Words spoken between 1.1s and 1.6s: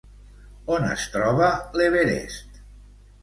troba